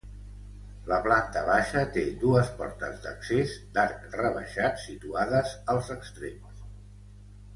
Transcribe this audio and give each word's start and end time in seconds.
La 0.91 0.97
planta 1.07 1.41
baixa 1.49 1.81
té 1.97 2.05
dues 2.23 2.49
portes 2.61 2.97
d'accés 3.03 3.53
d'arc 3.75 4.09
rebaixat 4.15 4.81
situades 4.87 5.55
als 5.75 5.95
extrems. 5.99 6.65